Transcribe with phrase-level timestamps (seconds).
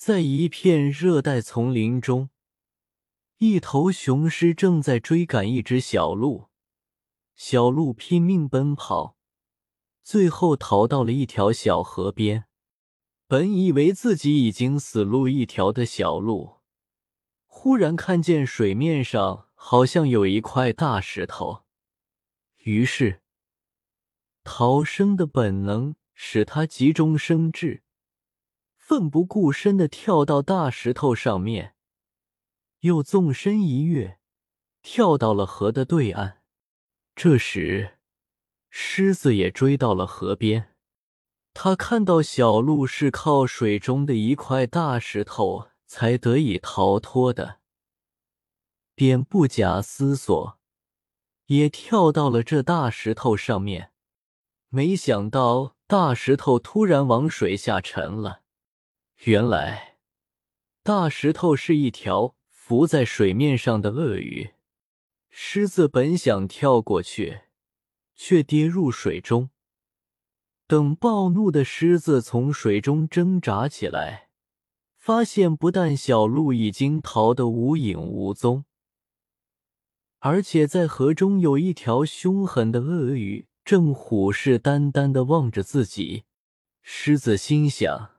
[0.00, 2.30] 在一片热带丛林中，
[3.36, 6.48] 一头雄狮正在追赶一只小鹿。
[7.34, 9.18] 小鹿拼命奔跑，
[10.02, 12.46] 最后逃到了一条小河边。
[13.26, 16.60] 本以为自己已经死路一条的小鹿，
[17.44, 21.64] 忽然看见水面上好像有一块大石头，
[22.60, 23.20] 于是
[24.44, 27.82] 逃生的本能使他急中生智，
[28.90, 31.76] 奋不顾身的跳到大石头上面，
[32.80, 34.18] 又纵身一跃，
[34.82, 36.42] 跳到了河的对岸。
[37.14, 37.98] 这时，
[38.68, 40.74] 狮子也追到了河边。
[41.54, 47.60] 他看到小鹿是靠水中的一块大石头才得以逃脱的，
[48.96, 50.58] 便不假思索，
[51.46, 53.92] 也跳到了这大石头上面。
[54.68, 58.40] 没想到大石头突然往水下沉了。
[59.24, 59.98] 原来，
[60.82, 64.52] 大石头是一条浮在水面上的鳄鱼。
[65.28, 67.42] 狮子本想跳过去，
[68.14, 69.50] 却跌入水中。
[70.66, 74.30] 等暴怒的狮子从水中挣扎起来，
[74.96, 78.64] 发现不但小鹿已经逃得无影无踪，
[80.20, 86.24] 而且在河中有一条凶狠的鳄鱼正虎视眈眈的望着自己。
[86.80, 88.09] 狮子心想：“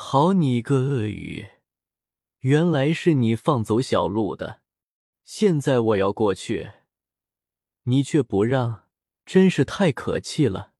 [0.00, 1.48] 好你个鳄鱼，
[2.38, 4.62] 原来是你放走小鹿的！
[5.24, 6.70] 现在我要过去，
[7.82, 8.84] 你却不让，
[9.26, 10.72] 真是太可气了。”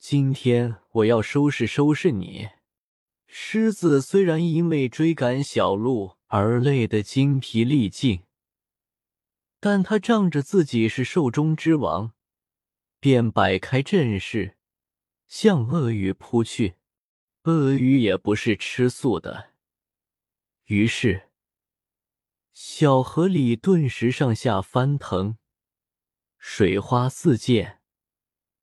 [0.00, 2.48] 今天我要收拾收拾你！
[3.26, 8.22] 狮子虽然因为追赶小鹿而累得精疲力尽，
[9.60, 12.14] 但他仗着自己是兽中之王，
[12.98, 14.56] 便摆开阵势
[15.28, 16.77] 向鳄鱼扑去。
[17.44, 19.52] 鳄鱼也不是吃素的，
[20.64, 21.30] 于是
[22.52, 25.38] 小河里顿时上下翻腾，
[26.36, 27.80] 水花四溅。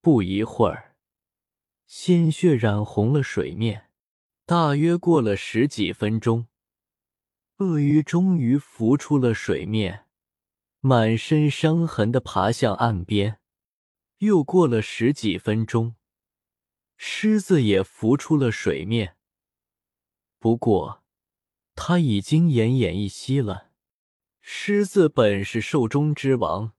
[0.01, 0.95] 不一会儿。
[1.87, 3.89] 鲜血染红了水面，
[4.45, 6.47] 大约过了十几分钟，
[7.57, 10.05] 鳄鱼终于浮出了水面，
[10.81, 13.39] 满身伤痕的爬向岸边。
[14.19, 15.95] 又过了十几分钟，
[16.97, 19.17] 狮子也浮出了水面，
[20.39, 21.03] 不过
[21.75, 23.71] 他已经奄奄一息了。
[24.41, 26.73] 狮子本是兽中之王，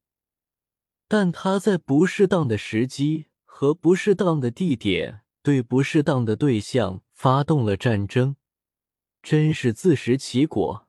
[1.09, 3.27] 但他在不适当的时机。
[3.59, 8.37] 和不适当的地点对不适当的对象发动了战争，
[9.23, 10.86] 真是自食其果。